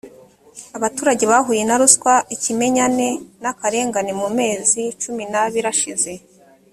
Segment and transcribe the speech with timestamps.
[0.77, 3.07] abaturage bahuye na ruswa ikimenyane
[3.41, 6.11] n’akarengane mu mezi cumi n’abiri ashize